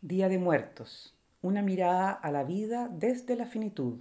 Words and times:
Día 0.00 0.28
de 0.28 0.38
Muertos. 0.38 1.12
Una 1.42 1.60
mirada 1.60 2.12
a 2.12 2.30
la 2.30 2.44
vida 2.44 2.88
desde 2.88 3.34
la 3.34 3.46
finitud. 3.46 3.98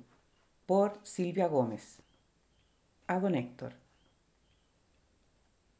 Por 0.67 0.99
Silvia 1.01 1.47
Gómez. 1.47 2.03
A 3.07 3.19
don 3.19 3.33
Héctor. 3.33 3.73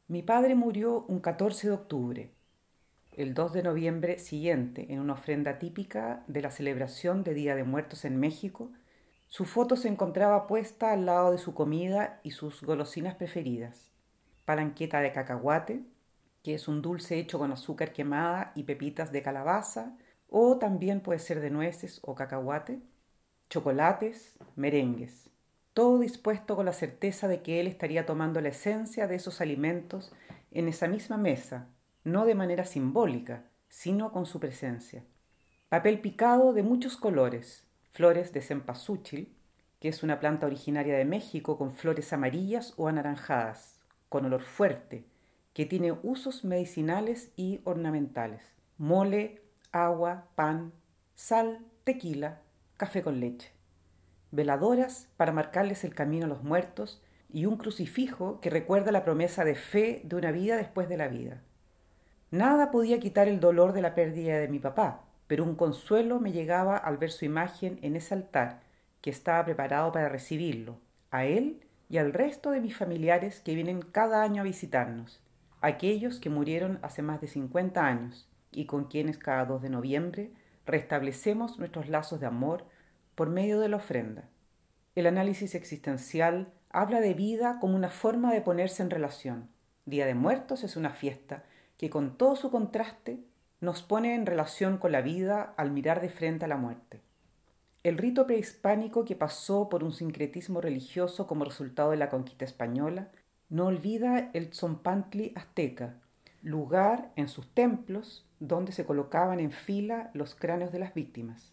Mi 0.08 0.22
padre 0.22 0.56
murió 0.56 1.04
un 1.06 1.20
14 1.20 1.68
de 1.68 1.72
octubre. 1.72 2.30
El 3.12 3.32
2 3.32 3.52
de 3.52 3.62
noviembre 3.62 4.18
siguiente, 4.18 4.92
en 4.92 4.98
una 4.98 5.12
ofrenda 5.12 5.60
típica 5.60 6.24
de 6.26 6.42
la 6.42 6.50
celebración 6.50 7.22
de 7.22 7.34
Día 7.34 7.54
de 7.54 7.62
Muertos 7.62 8.04
en 8.04 8.18
México, 8.18 8.72
su 9.28 9.44
foto 9.44 9.76
se 9.76 9.86
encontraba 9.86 10.48
puesta 10.48 10.90
al 10.90 11.06
lado 11.06 11.30
de 11.30 11.38
su 11.38 11.54
comida 11.54 12.18
y 12.24 12.32
sus 12.32 12.64
golosinas 12.64 13.14
preferidas. 13.14 13.92
Palanqueta 14.44 14.98
de 14.98 15.12
cacahuate, 15.12 15.84
que 16.42 16.54
es 16.54 16.66
un 16.66 16.82
dulce 16.82 17.20
hecho 17.20 17.38
con 17.38 17.52
azúcar 17.52 17.92
quemada 17.92 18.50
y 18.56 18.64
pepitas 18.64 19.12
de 19.12 19.22
calabaza, 19.22 19.96
o 20.28 20.58
también 20.58 21.00
puede 21.00 21.18
ser 21.18 21.40
de 21.40 21.50
nueces 21.50 22.00
o 22.02 22.14
cacahuate, 22.14 22.80
chocolates, 23.48 24.36
merengues, 24.56 25.30
todo 25.72 26.00
dispuesto 26.00 26.56
con 26.56 26.66
la 26.66 26.72
certeza 26.72 27.28
de 27.28 27.40
que 27.40 27.60
él 27.60 27.66
estaría 27.66 28.04
tomando 28.04 28.40
la 28.40 28.48
esencia 28.48 29.06
de 29.06 29.14
esos 29.14 29.40
alimentos 29.40 30.12
en 30.50 30.66
esa 30.66 30.88
misma 30.88 31.16
mesa, 31.16 31.68
no 32.04 32.26
de 32.26 32.34
manera 32.34 32.64
simbólica, 32.64 33.44
sino 33.68 34.10
con 34.10 34.26
su 34.26 34.40
presencia. 34.40 35.04
Papel 35.68 36.00
picado 36.00 36.52
de 36.52 36.62
muchos 36.62 36.96
colores, 36.96 37.64
flores 37.92 38.32
de 38.32 38.40
cempasúchil, 38.40 39.36
que 39.80 39.88
es 39.88 40.02
una 40.02 40.18
planta 40.18 40.46
originaria 40.46 40.96
de 40.96 41.04
México 41.04 41.56
con 41.56 41.72
flores 41.72 42.12
amarillas 42.12 42.74
o 42.76 42.88
anaranjadas, 42.88 43.78
con 44.08 44.24
olor 44.24 44.42
fuerte, 44.42 45.04
que 45.52 45.66
tiene 45.66 45.92
usos 46.02 46.44
medicinales 46.44 47.30
y 47.36 47.60
ornamentales. 47.64 48.42
Mole 48.78 49.42
agua, 49.72 50.28
pan, 50.34 50.72
sal, 51.14 51.66
tequila, 51.84 52.40
café 52.76 53.02
con 53.02 53.20
leche. 53.20 53.52
Veladoras 54.30 55.08
para 55.16 55.32
marcarles 55.32 55.84
el 55.84 55.94
camino 55.94 56.26
a 56.26 56.28
los 56.28 56.42
muertos 56.42 57.02
y 57.30 57.46
un 57.46 57.56
crucifijo 57.56 58.40
que 58.40 58.50
recuerda 58.50 58.92
la 58.92 59.04
promesa 59.04 59.44
de 59.44 59.54
fe 59.54 60.02
de 60.04 60.16
una 60.16 60.32
vida 60.32 60.56
después 60.56 60.88
de 60.88 60.96
la 60.96 61.08
vida. 61.08 61.42
Nada 62.30 62.70
podía 62.70 63.00
quitar 63.00 63.28
el 63.28 63.40
dolor 63.40 63.72
de 63.72 63.82
la 63.82 63.94
pérdida 63.94 64.38
de 64.38 64.48
mi 64.48 64.58
papá, 64.58 65.04
pero 65.26 65.44
un 65.44 65.54
consuelo 65.54 66.20
me 66.20 66.32
llegaba 66.32 66.76
al 66.76 66.98
ver 66.98 67.10
su 67.10 67.24
imagen 67.24 67.78
en 67.82 67.96
ese 67.96 68.14
altar 68.14 68.60
que 69.00 69.10
estaba 69.10 69.44
preparado 69.44 69.92
para 69.92 70.08
recibirlo, 70.08 70.78
a 71.10 71.24
él 71.24 71.60
y 71.88 71.98
al 71.98 72.12
resto 72.12 72.50
de 72.50 72.60
mis 72.60 72.76
familiares 72.76 73.40
que 73.40 73.54
vienen 73.54 73.80
cada 73.80 74.22
año 74.22 74.42
a 74.42 74.44
visitarnos, 74.44 75.22
aquellos 75.60 76.20
que 76.20 76.30
murieron 76.30 76.78
hace 76.82 77.02
más 77.02 77.20
de 77.20 77.28
50 77.28 77.84
años, 77.84 78.27
y 78.52 78.66
con 78.66 78.84
quienes 78.84 79.18
cada 79.18 79.44
2 79.44 79.62
de 79.62 79.70
noviembre 79.70 80.30
restablecemos 80.66 81.58
nuestros 81.58 81.88
lazos 81.88 82.20
de 82.20 82.26
amor 82.26 82.64
por 83.14 83.30
medio 83.30 83.60
de 83.60 83.68
la 83.68 83.76
ofrenda. 83.76 84.28
El 84.94 85.06
análisis 85.06 85.54
existencial 85.54 86.52
habla 86.70 87.00
de 87.00 87.14
vida 87.14 87.58
como 87.60 87.76
una 87.76 87.88
forma 87.88 88.32
de 88.32 88.40
ponerse 88.40 88.82
en 88.82 88.90
relación. 88.90 89.48
Día 89.86 90.06
de 90.06 90.14
Muertos 90.14 90.64
es 90.64 90.76
una 90.76 90.90
fiesta 90.90 91.44
que 91.76 91.90
con 91.90 92.16
todo 92.16 92.36
su 92.36 92.50
contraste 92.50 93.20
nos 93.60 93.82
pone 93.82 94.14
en 94.14 94.26
relación 94.26 94.78
con 94.78 94.92
la 94.92 95.00
vida 95.00 95.54
al 95.56 95.70
mirar 95.70 96.00
de 96.00 96.10
frente 96.10 96.44
a 96.44 96.48
la 96.48 96.56
muerte. 96.56 97.00
El 97.82 97.96
rito 97.96 98.26
prehispánico 98.26 99.04
que 99.04 99.16
pasó 99.16 99.68
por 99.68 99.84
un 99.84 99.92
sincretismo 99.92 100.60
religioso 100.60 101.26
como 101.26 101.44
resultado 101.44 101.92
de 101.92 101.96
la 101.96 102.10
conquista 102.10 102.44
española 102.44 103.08
no 103.48 103.66
olvida 103.66 104.30
el 104.34 104.50
Tzompantli 104.50 105.32
azteca, 105.34 105.94
lugar 106.48 107.12
en 107.14 107.28
sus 107.28 107.46
templos 107.52 108.26
donde 108.40 108.72
se 108.72 108.86
colocaban 108.86 109.38
en 109.38 109.50
fila 109.50 110.10
los 110.14 110.34
cráneos 110.34 110.72
de 110.72 110.78
las 110.78 110.94
víctimas, 110.94 111.52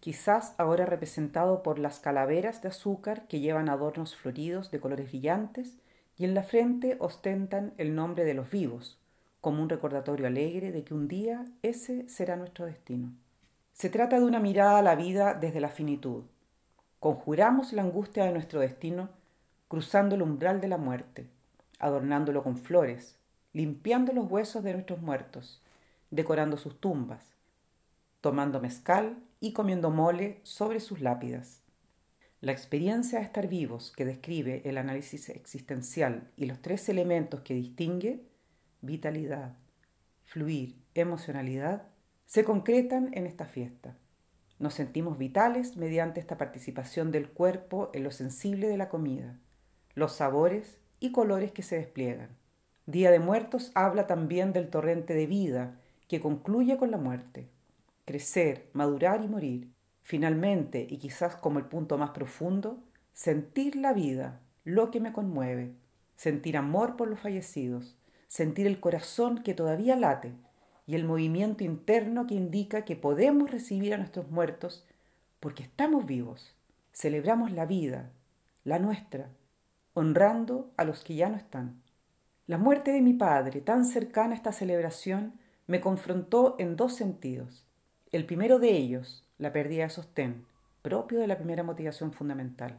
quizás 0.00 0.54
ahora 0.58 0.84
representado 0.84 1.62
por 1.62 1.78
las 1.78 1.98
calaveras 1.98 2.60
de 2.60 2.68
azúcar 2.68 3.26
que 3.26 3.40
llevan 3.40 3.70
adornos 3.70 4.14
floridos 4.14 4.70
de 4.70 4.80
colores 4.80 5.08
brillantes 5.08 5.78
y 6.18 6.26
en 6.26 6.34
la 6.34 6.42
frente 6.42 6.98
ostentan 7.00 7.72
el 7.78 7.94
nombre 7.94 8.24
de 8.24 8.34
los 8.34 8.50
vivos, 8.50 9.00
como 9.40 9.62
un 9.62 9.70
recordatorio 9.70 10.26
alegre 10.26 10.72
de 10.72 10.84
que 10.84 10.92
un 10.92 11.08
día 11.08 11.46
ese 11.62 12.06
será 12.10 12.36
nuestro 12.36 12.66
destino. 12.66 13.14
Se 13.72 13.88
trata 13.88 14.18
de 14.18 14.26
una 14.26 14.40
mirada 14.40 14.78
a 14.78 14.82
la 14.82 14.94
vida 14.94 15.32
desde 15.32 15.60
la 15.62 15.70
finitud. 15.70 16.24
Conjuramos 17.00 17.72
la 17.72 17.80
angustia 17.80 18.26
de 18.26 18.32
nuestro 18.32 18.60
destino 18.60 19.08
cruzando 19.68 20.16
el 20.16 20.22
umbral 20.22 20.60
de 20.60 20.68
la 20.68 20.76
muerte, 20.76 21.30
adornándolo 21.78 22.42
con 22.42 22.58
flores, 22.58 23.18
limpiando 23.54 24.12
los 24.12 24.30
huesos 24.30 24.62
de 24.64 24.74
nuestros 24.74 25.00
muertos, 25.00 25.62
decorando 26.10 26.58
sus 26.58 26.78
tumbas, 26.78 27.24
tomando 28.20 28.60
mezcal 28.60 29.22
y 29.40 29.52
comiendo 29.52 29.90
mole 29.90 30.40
sobre 30.42 30.80
sus 30.80 31.00
lápidas. 31.00 31.62
La 32.40 32.52
experiencia 32.52 33.20
de 33.20 33.24
estar 33.24 33.48
vivos 33.48 33.92
que 33.96 34.04
describe 34.04 34.60
el 34.68 34.76
análisis 34.76 35.28
existencial 35.30 36.30
y 36.36 36.46
los 36.46 36.60
tres 36.60 36.88
elementos 36.88 37.40
que 37.40 37.54
distingue, 37.54 38.26
vitalidad, 38.82 39.56
fluir, 40.24 40.76
emocionalidad, 40.94 41.86
se 42.26 42.44
concretan 42.44 43.10
en 43.14 43.26
esta 43.26 43.46
fiesta. 43.46 43.96
Nos 44.58 44.74
sentimos 44.74 45.16
vitales 45.16 45.76
mediante 45.76 46.18
esta 46.18 46.36
participación 46.36 47.12
del 47.12 47.30
cuerpo 47.30 47.90
en 47.94 48.02
lo 48.02 48.10
sensible 48.10 48.66
de 48.66 48.78
la 48.78 48.88
comida, 48.88 49.38
los 49.94 50.12
sabores 50.12 50.78
y 50.98 51.12
colores 51.12 51.52
que 51.52 51.62
se 51.62 51.76
despliegan. 51.76 52.43
Día 52.86 53.10
de 53.10 53.18
Muertos 53.18 53.72
habla 53.74 54.06
también 54.06 54.52
del 54.52 54.68
torrente 54.68 55.14
de 55.14 55.26
vida 55.26 55.80
que 56.06 56.20
concluye 56.20 56.76
con 56.76 56.90
la 56.90 56.98
muerte. 56.98 57.48
Crecer, 58.04 58.68
madurar 58.74 59.24
y 59.24 59.28
morir. 59.28 59.70
Finalmente, 60.02 60.86
y 60.90 60.98
quizás 60.98 61.34
como 61.34 61.58
el 61.58 61.64
punto 61.64 61.96
más 61.96 62.10
profundo, 62.10 62.78
sentir 63.14 63.76
la 63.76 63.94
vida, 63.94 64.42
lo 64.64 64.90
que 64.90 65.00
me 65.00 65.14
conmueve, 65.14 65.72
sentir 66.16 66.58
amor 66.58 66.96
por 66.96 67.08
los 67.08 67.20
fallecidos, 67.20 67.96
sentir 68.28 68.66
el 68.66 68.80
corazón 68.80 69.42
que 69.42 69.54
todavía 69.54 69.96
late 69.96 70.34
y 70.86 70.94
el 70.94 71.04
movimiento 71.04 71.64
interno 71.64 72.26
que 72.26 72.34
indica 72.34 72.84
que 72.84 72.96
podemos 72.96 73.50
recibir 73.50 73.94
a 73.94 73.96
nuestros 73.96 74.30
muertos 74.30 74.84
porque 75.40 75.62
estamos 75.62 76.04
vivos. 76.04 76.54
Celebramos 76.92 77.50
la 77.50 77.64
vida, 77.64 78.10
la 78.62 78.78
nuestra, 78.78 79.30
honrando 79.94 80.70
a 80.76 80.84
los 80.84 81.02
que 81.02 81.14
ya 81.14 81.30
no 81.30 81.36
están. 81.36 81.83
La 82.46 82.58
muerte 82.58 82.92
de 82.92 83.00
mi 83.00 83.14
padre, 83.14 83.62
tan 83.62 83.86
cercana 83.86 84.32
a 84.32 84.36
esta 84.36 84.52
celebración, 84.52 85.32
me 85.66 85.80
confrontó 85.80 86.56
en 86.58 86.76
dos 86.76 86.94
sentidos. 86.94 87.66
El 88.12 88.26
primero 88.26 88.58
de 88.58 88.70
ellos, 88.72 89.24
la 89.38 89.50
pérdida 89.50 89.84
de 89.84 89.90
sostén, 89.90 90.44
propio 90.82 91.20
de 91.20 91.26
la 91.26 91.38
primera 91.38 91.62
motivación 91.62 92.12
fundamental, 92.12 92.78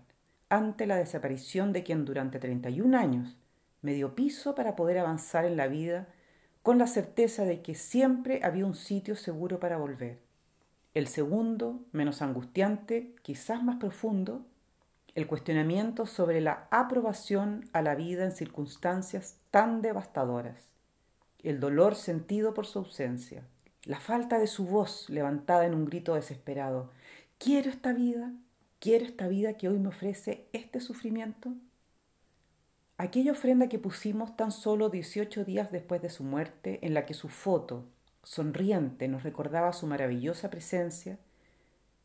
ante 0.50 0.86
la 0.86 0.98
desaparición 0.98 1.74
de 1.74 1.84
quien 1.84 2.06
durante 2.06 2.38
31 2.38 2.96
años 2.96 3.38
me 3.82 3.94
dio 3.94 4.14
piso 4.14 4.54
para 4.54 4.76
poder 4.76 5.00
avanzar 5.00 5.46
en 5.46 5.58
la 5.58 5.68
vida 5.68 6.10
con 6.62 6.78
la 6.78 6.86
certeza 6.86 7.44
de 7.44 7.64
que 7.64 7.74
siempre 7.74 8.42
había 8.44 8.68
un 8.68 8.76
sitio 8.76 9.16
seguro 9.16 9.60
para 9.60 9.78
volver. 9.78 10.20
El 10.94 11.08
segundo, 11.08 11.84
menos 11.92 12.22
angustiante, 12.22 13.16
quizás 13.24 13.64
más 13.64 13.78
profundo, 13.78 14.46
el 15.16 15.28
cuestionamiento 15.28 16.06
sobre 16.06 16.42
la 16.42 16.68
aprobación 16.70 17.68
a 17.74 17.82
la 17.82 17.96
vida 17.96 18.26
en 18.26 18.32
circunstancias 18.32 19.38
tan 19.50 19.82
devastadoras 19.82 20.76
el 21.46 21.60
dolor 21.60 21.94
sentido 21.94 22.56
por 22.56 22.66
su 22.66 22.80
ausencia, 22.80 23.44
la 23.84 24.00
falta 24.00 24.40
de 24.40 24.48
su 24.48 24.66
voz 24.66 25.10
levantada 25.12 25.68
en 25.68 25.76
un 25.76 25.86
grito 25.86 26.16
desesperado. 26.16 26.90
¿Quiero 27.38 27.70
esta 27.70 27.94
vida? 27.94 28.34
¿Quiero 28.80 29.06
esta 29.06 29.28
vida 29.28 29.54
que 29.54 29.70
hoy 29.70 29.78
me 29.78 29.90
ofrece 29.90 30.48
este 30.54 30.80
sufrimiento? 30.80 31.54
Aquella 32.98 33.34
ofrenda 33.34 33.70
que 33.70 33.78
pusimos 33.78 34.36
tan 34.36 34.52
solo 34.52 34.90
18 34.90 35.46
días 35.46 35.72
después 35.72 36.02
de 36.02 36.10
su 36.10 36.24
muerte, 36.24 36.80
en 36.82 36.96
la 36.96 37.06
que 37.06 37.14
su 37.14 37.30
foto, 37.30 37.86
sonriente, 38.24 39.08
nos 39.08 39.22
recordaba 39.22 39.72
su 39.74 39.86
maravillosa 39.86 40.50
presencia, 40.50 41.20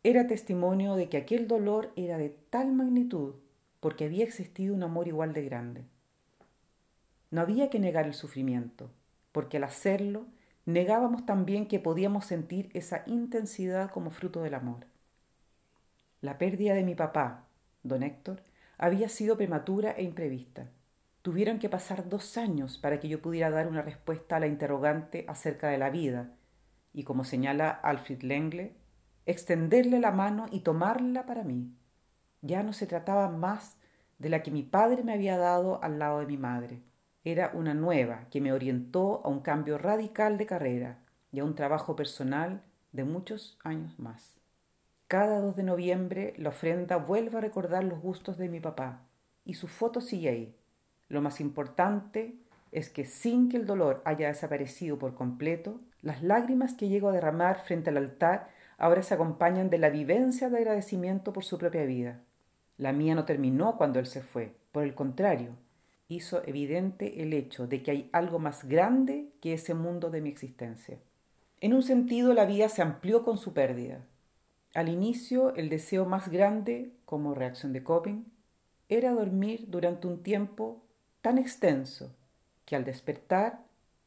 era 0.03 0.27
testimonio 0.27 0.95
de 0.95 1.11
que 1.11 1.19
aquel 1.19 1.47
dolor 1.47 1.93
era 1.95 2.17
de 2.17 2.31
tal 2.31 2.73
magnitud 2.73 3.35
porque 3.81 4.05
había 4.05 4.25
existido 4.25 4.75
un 4.75 4.83
amor 4.83 5.09
igual 5.09 5.33
de 5.33 5.45
grande. 5.45 5.85
No 7.31 7.41
había 7.41 7.71
que 7.71 7.79
negar 7.79 8.07
el 8.07 8.15
sufrimiento, 8.15 8.91
porque 9.33 9.57
al 9.59 9.65
hacerlo 9.65 10.27
negábamos 10.67 11.27
también 11.27 11.67
que 11.67 11.81
podíamos 11.81 12.27
sentir 12.27 12.71
esa 12.75 13.03
intensidad 13.07 13.91
como 13.91 14.11
fruto 14.11 14.43
del 14.43 14.55
amor. 14.55 14.87
La 16.21 16.39
pérdida 16.39 16.75
de 16.75 16.85
mi 16.85 16.95
papá, 16.95 17.47
don 17.83 18.03
Héctor, 18.03 18.43
había 18.79 19.09
sido 19.09 19.37
prematura 19.37 19.93
e 19.93 20.03
imprevista. 20.03 20.71
Tuvieron 21.23 21.59
que 21.59 21.69
pasar 21.69 22.09
dos 22.09 22.39
años 22.39 22.79
para 22.79 23.01
que 23.01 23.09
yo 23.09 23.21
pudiera 23.21 23.51
dar 23.51 23.67
una 23.67 23.83
respuesta 23.83 24.37
a 24.37 24.41
la 24.41 24.47
interrogante 24.47 25.25
acerca 25.29 25.69
de 25.69 25.79
la 25.79 25.91
vida, 25.91 26.31
y 26.93 27.05
como 27.05 27.25
señala 27.25 27.71
Alfred 27.71 28.23
Lengle, 28.23 28.80
extenderle 29.27 30.01
la 30.01 30.11
mano 30.11 30.47
y 30.51 30.61
tomarla 30.61 31.27
para 31.27 31.45
mí. 31.45 31.73
Ya 32.43 32.63
no 32.63 32.73
se 32.73 32.87
trataba 32.87 33.29
más 33.29 33.77
de 34.19 34.29
la 34.29 34.43
que 34.43 34.51
mi 34.51 34.63
padre 34.63 35.03
me 35.03 35.13
había 35.13 35.37
dado 35.37 35.83
al 35.83 35.99
lado 35.99 36.21
de 36.21 36.27
mi 36.27 36.37
madre 36.37 36.83
era 37.23 37.51
una 37.53 37.75
nueva 37.75 38.27
que 38.31 38.41
me 38.41 38.53
orientó 38.53 39.21
a 39.25 39.29
un 39.29 39.41
cambio 39.41 39.77
radical 39.77 40.39
de 40.39 40.47
carrera 40.47 40.99
y 41.31 41.41
a 41.41 41.45
un 41.45 41.55
trabajo 41.55 41.95
personal 41.95 42.63
de 42.93 43.05
muchos 43.05 43.59
años 43.63 43.99
más. 43.99 44.37
Cada 45.07 45.41
2 45.41 45.57
de 45.57 45.63
noviembre 45.65 46.35
la 46.39 46.49
ofrenda 46.49 46.97
vuelve 46.97 47.37
a 47.37 47.43
recordar 47.43 47.85
los 47.85 48.01
gustos 48.01 48.39
de 48.39 48.49
mi 48.49 48.61
papá 48.61 49.03
y 49.45 49.55
su 49.55 49.69
foto 49.69 50.01
sigue 50.01 50.31
ahí. 50.31 50.57
Lo 51.09 51.21
más 51.21 51.41
importante 51.41 52.37
es 52.73 52.89
que 52.89 53.05
sin 53.05 53.51
que 53.51 53.59
el 53.59 53.67
dolor 53.67 54.01
haya 54.07 54.29
desaparecido 54.29 54.99
por 54.99 55.15
completo, 55.15 55.81
las 56.01 56.23
lágrimas 56.23 56.73
que 56.73 56.89
llego 56.89 57.09
a 57.09 57.13
derramar 57.13 57.61
frente 57.61 57.91
al 57.91 57.99
altar 57.99 58.49
ahora 58.81 59.03
se 59.03 59.13
acompañan 59.13 59.69
de 59.69 59.79
la 59.79 59.91
vivencia 59.91 60.49
de 60.49 60.57
agradecimiento 60.57 61.35
por 61.35 61.45
su 61.45 61.59
propia 61.59 61.85
vida. 61.85 62.23
La 62.79 62.93
mía 62.93 63.15
no 63.15 63.27
terminó 63.27 63.77
cuando 63.77 63.99
él 63.99 64.07
se 64.07 64.23
fue, 64.23 64.57
por 64.73 64.85
el 64.85 64.95
contrario, 64.95 65.51
hizo 66.09 66.43
evidente 66.47 67.23
el 67.23 67.35
hecho 67.35 67.67
de 67.67 67.83
que 67.83 67.91
hay 67.91 68.11
algo 68.13 68.39
más 68.39 68.65
grande 68.65 69.29
que 69.43 69.53
ese 69.53 69.75
mundo 69.75 70.09
de 70.11 70.23
mi 70.23 70.31
existencia. 70.31 70.99
En 71.61 71.75
un 71.75 71.83
sentido, 71.83 72.33
la 72.33 72.47
vida 72.47 72.71
se 72.71 72.81
amplió 72.81 73.23
con 73.23 73.37
su 73.37 73.53
pérdida. 73.53 74.07
Al 74.73 74.89
inicio, 74.89 75.55
el 75.57 75.69
deseo 75.69 76.07
más 76.07 76.31
grande, 76.31 76.91
como 77.05 77.35
reacción 77.35 77.75
de 77.75 77.85
coping, 77.85 78.25
era 78.89 79.13
dormir 79.13 79.67
durante 79.69 80.07
un 80.07 80.23
tiempo 80.23 80.83
tan 81.21 81.37
extenso 81.37 82.17
que 82.65 82.77
al 82.77 82.87
despertar 82.87 83.61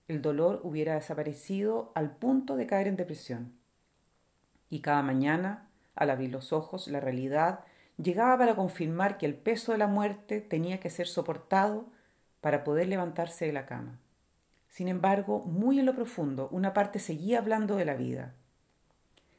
el 0.07 0.23
dolor 0.23 0.61
hubiera 0.63 0.95
desaparecido 0.95 1.91
al 1.93 2.15
punto 2.15 2.55
de 2.55 2.65
caer 2.65 2.87
en 2.87 2.95
depresión. 2.95 3.62
Y 4.73 4.79
cada 4.79 5.03
mañana, 5.03 5.69
al 5.93 6.09
abrir 6.09 6.31
los 6.31 6.51
ojos, 6.51 6.87
la 6.87 6.99
realidad 6.99 7.59
llegaba 7.97 8.39
para 8.39 8.55
confirmar 8.55 9.19
que 9.19 9.27
el 9.27 9.35
peso 9.35 9.71
de 9.71 9.77
la 9.77 9.85
muerte 9.85 10.41
tenía 10.41 10.79
que 10.79 10.89
ser 10.89 11.05
soportado 11.05 11.85
para 12.41 12.63
poder 12.63 12.87
levantarse 12.87 13.45
de 13.45 13.53
la 13.53 13.67
cama. 13.67 13.99
Sin 14.69 14.87
embargo, 14.87 15.43
muy 15.45 15.77
en 15.77 15.85
lo 15.85 15.93
profundo, 15.93 16.49
una 16.49 16.73
parte 16.73 16.97
seguía 16.97 17.37
hablando 17.37 17.75
de 17.75 17.85
la 17.85 17.93
vida. 17.93 18.33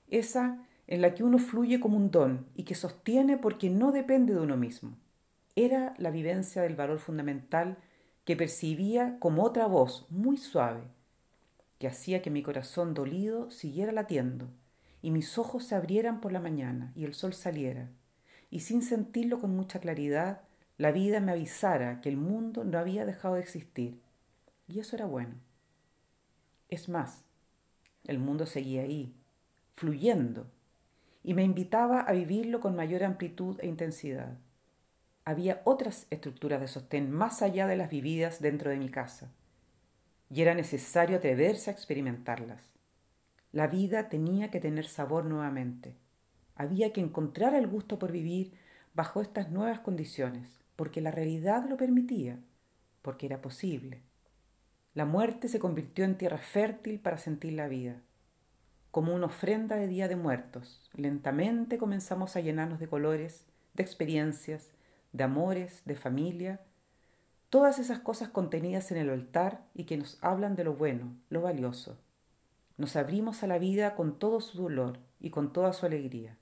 Esa 0.09 0.65
en 0.87 1.03
la 1.03 1.15
que 1.15 1.25
uno 1.25 1.39
fluye 1.39 1.81
como 1.81 1.97
un 1.97 2.13
don 2.13 2.47
y 2.55 2.63
que 2.63 2.77
sostiene 2.77 3.37
porque 3.37 3.71
no 3.71 3.91
depende 3.91 4.35
de 4.35 4.41
uno 4.41 4.57
mismo. 4.57 4.97
Era 5.57 5.95
la 5.99 6.13
vivencia 6.13 6.63
del 6.63 6.77
valor 6.77 7.01
fundamental 7.01 7.77
que 8.25 8.37
percibía 8.37 9.19
como 9.19 9.43
otra 9.43 9.67
voz 9.67 10.07
muy 10.11 10.37
suave, 10.37 10.85
que 11.81 11.89
hacía 11.89 12.23
que 12.23 12.31
mi 12.31 12.45
corazón 12.45 12.95
dolido 12.95 13.51
siguiera 13.51 13.91
latiendo 13.91 14.49
y 15.05 15.11
mis 15.11 15.39
ojos 15.39 15.65
se 15.65 15.75
abrieran 15.75 16.21
por 16.21 16.33
la 16.33 16.41
mañana 16.41 16.93
y 16.97 17.05
el 17.05 17.15
sol 17.15 17.35
saliera, 17.35 17.91
y 18.51 18.61
sin 18.61 18.83
sentirlo 18.83 19.39
con 19.39 19.55
mucha 19.55 19.79
claridad, 19.79 20.41
la 20.79 20.91
vida 20.91 21.21
me 21.21 21.33
avisara 21.33 22.01
que 22.01 22.09
el 22.09 22.17
mundo 22.17 22.65
no 22.65 22.79
había 22.79 23.05
dejado 23.05 23.35
de 23.35 23.43
existir, 23.43 24.01
y 24.67 24.81
eso 24.81 24.97
era 24.97 25.07
bueno. 25.07 25.35
Es 26.69 26.89
más, 26.89 27.23
el 28.07 28.19
mundo 28.19 28.47
seguía 28.47 28.83
ahí, 28.83 29.15
fluyendo, 29.77 30.47
y 31.23 31.35
me 31.35 31.45
invitaba 31.45 32.01
a 32.01 32.13
vivirlo 32.13 32.61
con 32.61 32.75
mayor 32.75 33.05
amplitud 33.05 33.61
e 33.61 33.67
intensidad 33.67 34.39
había 35.25 35.63
otras 35.65 36.07
estructuras 36.11 36.61
de 36.61 36.69
sostén 36.69 37.11
más 37.11 37.41
allá 37.41 37.67
de 37.67 37.77
las 37.77 37.91
vividas 37.91 38.41
dentro 38.41 38.71
de 38.71 38.77
mi 38.77 38.91
casa, 38.91 39.33
y 40.31 40.43
era 40.43 40.55
necesario 40.55 41.17
atreverse 41.17 41.71
a 41.71 41.73
experimentarlas. 41.73 42.74
La 43.55 43.69
vida 43.69 44.09
tenía 44.09 44.51
que 44.51 44.59
tener 44.59 44.85
sabor 44.85 45.27
nuevamente. 45.27 45.95
Había 46.57 46.93
que 46.93 47.01
encontrar 47.01 47.55
el 47.55 47.69
gusto 47.69 48.01
por 48.01 48.11
vivir 48.11 48.53
bajo 48.95 49.21
estas 49.21 49.53
nuevas 49.53 49.79
condiciones, 49.79 50.49
porque 50.75 51.01
la 51.01 51.13
realidad 51.13 51.65
lo 51.69 51.77
permitía, 51.77 52.41
porque 53.01 53.27
era 53.27 53.41
posible. 53.41 54.03
La 54.93 55.05
muerte 55.05 55.47
se 55.47 55.61
convirtió 55.61 56.05
en 56.05 56.19
tierra 56.19 56.39
fértil 56.39 56.99
para 56.99 57.17
sentir 57.17 57.53
la 57.53 57.69
vida. 57.69 58.03
Como 58.91 59.15
una 59.15 59.27
ofrenda 59.27 59.77
de 59.77 59.87
Día 59.87 60.09
de 60.09 60.17
Muertos, 60.17 60.91
lentamente 60.93 61.79
comenzamos 61.79 62.35
a 62.35 62.41
llenarnos 62.41 62.81
de 62.81 62.89
colores, 62.89 63.47
de 63.75 63.85
experiencias, 63.85 64.73
de 65.13 65.23
amores, 65.23 65.83
de 65.85 65.95
familia, 65.95 66.61
todas 67.51 67.79
esas 67.79 68.01
cosas 68.01 68.31
contenidas 68.31 68.91
en 68.91 68.97
el 68.97 69.11
altar 69.11 69.65
y 69.75 69.85
que 69.85 69.97
nos 69.97 70.19
hablan 70.23 70.57
de 70.57 70.65
lo 70.65 70.75
bueno, 70.75 71.15
lo 71.29 71.41
valioso. 71.41 72.01
Nos 72.77 72.97
abrimos 72.97 73.43
a 73.43 73.47
la 73.47 73.59
vida 73.59 73.95
con 73.95 74.19
todo 74.19 74.41
su 74.41 74.63
dolor 74.63 74.99
y 75.21 75.31
con 75.31 75.53
toda 75.53 75.73
su 75.73 75.87
alegría. 75.87 76.37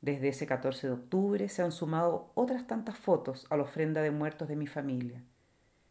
Desde 0.00 0.28
ese 0.28 0.46
14 0.46 0.86
de 0.86 0.92
octubre 0.92 1.48
se 1.48 1.62
han 1.62 1.72
sumado 1.72 2.30
otras 2.34 2.68
tantas 2.68 2.96
fotos 2.96 3.46
a 3.50 3.56
la 3.56 3.64
ofrenda 3.64 4.00
de 4.00 4.12
muertos 4.12 4.46
de 4.46 4.54
mi 4.54 4.68
familia, 4.68 5.24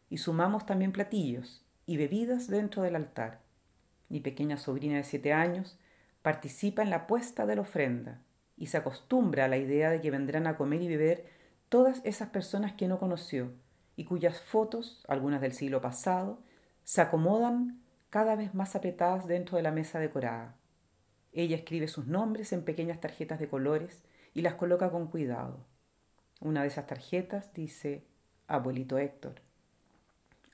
y 0.08 0.18
sumamos 0.18 0.64
también 0.64 0.92
platillos 0.92 1.66
y 1.84 1.98
bebidas 1.98 2.48
dentro 2.48 2.82
del 2.82 2.96
altar. 2.96 3.42
Mi 4.08 4.20
pequeña 4.20 4.56
sobrina 4.56 4.96
de 4.96 5.04
siete 5.04 5.34
años 5.34 5.78
participa 6.22 6.82
en 6.82 6.88
la 6.88 7.06
puesta 7.06 7.44
de 7.44 7.56
la 7.56 7.62
ofrenda 7.62 8.22
y 8.56 8.68
se 8.68 8.78
acostumbra 8.78 9.44
a 9.44 9.48
la 9.48 9.58
idea 9.58 9.90
de 9.90 10.00
que 10.00 10.10
vendrán 10.10 10.46
a 10.46 10.56
comer 10.56 10.80
y 10.80 10.88
beber 10.88 11.26
todas 11.68 12.00
esas 12.04 12.30
personas 12.30 12.72
que 12.72 12.88
no 12.88 12.98
conoció 12.98 13.52
y 13.96 14.04
cuyas 14.04 14.40
fotos, 14.40 15.04
algunas 15.08 15.42
del 15.42 15.52
siglo 15.52 15.82
pasado, 15.82 16.40
se 16.84 17.02
acomodan 17.02 17.82
cada 18.10 18.36
vez 18.36 18.54
más 18.54 18.74
apretadas 18.74 19.26
dentro 19.26 19.56
de 19.56 19.62
la 19.62 19.70
mesa 19.70 19.98
decorada. 19.98 20.56
Ella 21.32 21.56
escribe 21.56 21.88
sus 21.88 22.06
nombres 22.06 22.52
en 22.52 22.64
pequeñas 22.64 23.00
tarjetas 23.00 23.38
de 23.38 23.48
colores 23.48 24.02
y 24.34 24.42
las 24.42 24.54
coloca 24.54 24.90
con 24.90 25.08
cuidado. 25.08 25.66
Una 26.40 26.62
de 26.62 26.68
esas 26.68 26.86
tarjetas 26.86 27.52
dice 27.52 28.04
Abuelito 28.46 28.98
Héctor. 28.98 29.42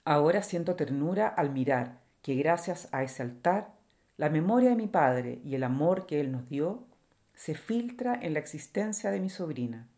Ahora 0.05 0.43
siento 0.43 0.75
ternura 0.77 1.29
al 1.29 1.51
mirar 1.51 2.01
que 2.23 2.35
gracias 2.35 2.89
a 2.93 3.03
ese 3.03 3.23
altar, 3.23 3.73
la 4.17 4.31
memoria 4.31 4.71
de 4.71 4.77
mi 4.77 4.87
padre 4.87 5.41
y 5.45 5.55
el 5.55 5.65
amor 5.65 6.07
que 6.07 6.21
él 6.21 6.33
nos 6.33 6.49
dio 6.49 6.87
se 7.35 7.55
filtra 7.55 8.19
en 8.21 8.35
la 8.35 8.39
existencia 8.39 9.11
de 9.11 9.21
mi 9.21 9.29
sobrina 9.29 9.89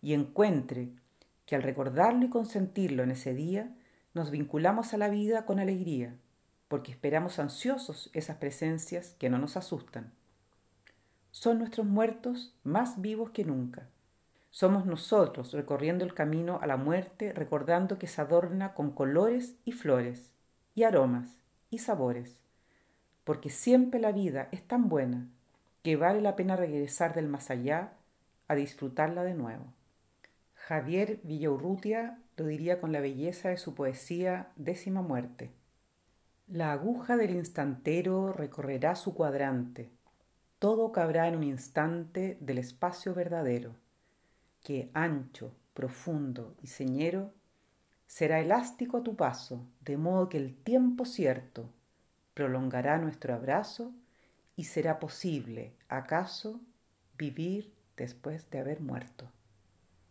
y 0.00 0.14
encuentre 0.14 0.90
que 1.44 1.56
al 1.56 1.62
recordarlo 1.62 2.26
y 2.26 2.30
consentirlo 2.30 3.02
en 3.02 3.10
ese 3.10 3.34
día, 3.34 3.74
nos 4.14 4.30
vinculamos 4.30 4.92
a 4.92 4.98
la 4.98 5.08
vida 5.08 5.44
con 5.44 5.58
alegría, 5.58 6.14
porque 6.68 6.92
esperamos 6.92 7.38
ansiosos 7.38 8.10
esas 8.12 8.36
presencias 8.36 9.14
que 9.18 9.30
no 9.30 9.38
nos 9.38 9.56
asustan. 9.56 10.12
Son 11.30 11.58
nuestros 11.58 11.86
muertos 11.86 12.54
más 12.64 13.00
vivos 13.00 13.30
que 13.30 13.44
nunca. 13.44 13.88
Somos 14.50 14.86
nosotros 14.86 15.52
recorriendo 15.52 16.04
el 16.04 16.14
camino 16.14 16.58
a 16.62 16.66
la 16.66 16.76
muerte, 16.76 17.32
recordando 17.32 17.98
que 17.98 18.06
se 18.06 18.20
adorna 18.20 18.74
con 18.74 18.90
colores 18.90 19.54
y 19.64 19.72
flores, 19.72 20.32
y 20.74 20.84
aromas 20.84 21.38
y 21.70 21.78
sabores, 21.78 22.40
porque 23.24 23.50
siempre 23.50 24.00
la 24.00 24.12
vida 24.12 24.48
es 24.52 24.62
tan 24.62 24.88
buena 24.88 25.28
que 25.82 25.96
vale 25.96 26.20
la 26.20 26.34
pena 26.34 26.56
regresar 26.56 27.14
del 27.14 27.28
más 27.28 27.50
allá 27.50 27.92
a 28.48 28.54
disfrutarla 28.54 29.22
de 29.22 29.34
nuevo. 29.34 29.64
Javier 30.54 31.20
Villaurrutia 31.22 32.18
lo 32.36 32.46
diría 32.46 32.80
con 32.80 32.92
la 32.92 33.00
belleza 33.00 33.48
de 33.50 33.58
su 33.58 33.74
poesía 33.74 34.48
Décima 34.56 35.02
Muerte. 35.02 35.50
La 36.50 36.72
aguja 36.72 37.18
del 37.18 37.32
instantero 37.32 38.32
recorrerá 38.32 38.94
su 38.94 39.12
cuadrante, 39.12 39.90
todo 40.58 40.92
cabrá 40.92 41.28
en 41.28 41.36
un 41.36 41.42
instante 41.42 42.38
del 42.40 42.56
espacio 42.56 43.12
verdadero, 43.12 43.74
que 44.62 44.90
ancho, 44.94 45.54
profundo 45.74 46.56
y 46.62 46.68
señero 46.68 47.34
será 48.06 48.40
elástico 48.40 48.96
a 48.96 49.02
tu 49.02 49.14
paso, 49.14 49.66
de 49.82 49.98
modo 49.98 50.30
que 50.30 50.38
el 50.38 50.56
tiempo 50.56 51.04
cierto 51.04 51.68
prolongará 52.32 52.96
nuestro 52.96 53.34
abrazo 53.34 53.92
y 54.56 54.64
será 54.64 54.98
posible, 55.00 55.76
acaso, 55.86 56.62
vivir 57.18 57.74
después 57.94 58.48
de 58.48 58.60
haber 58.60 58.80
muerto. 58.80 59.30